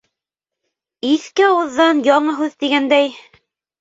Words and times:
Иҫке 1.11 1.45
ауыҙҙан 1.49 2.03
яңы 2.11 2.35
һүҙ, 2.41 2.59
тигәндәй... 2.65 3.15